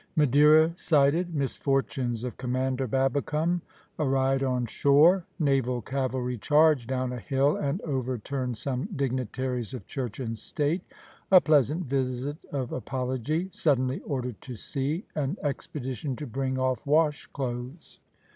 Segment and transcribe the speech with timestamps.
[0.17, 3.61] MADEIRA SIGHTED MISFORTUNES OF COMMANDER BABBICOME
[3.99, 9.85] A RIDE ON SHORE NAVAL CAVALRY CHARGE DOWN A HILL AND OVERTURN SOME DIGNITARIES OF
[9.85, 10.81] CHURCH AND STATE
[11.29, 17.27] A PLEASANT VISIT OF APOLOGY SUDDENLY ORDERED TO SEA AN EXPEDITION TO BRING OFF "WASH
[17.27, 17.99] CLOTHES."